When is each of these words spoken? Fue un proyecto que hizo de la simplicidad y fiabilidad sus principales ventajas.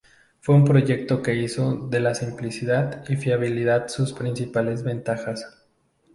Fue 0.39 0.55
un 0.55 0.65
proyecto 0.65 1.21
que 1.21 1.35
hizo 1.35 1.75
de 1.75 1.99
la 1.99 2.15
simplicidad 2.15 3.05
y 3.07 3.17
fiabilidad 3.17 3.87
sus 3.87 4.13
principales 4.13 4.81
ventajas. 4.81 5.63